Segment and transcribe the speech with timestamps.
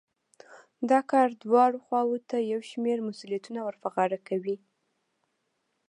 [0.89, 4.57] دا کار دواړو خواوو ته يو شمېر مسوليتونه ور په غاړه کوي.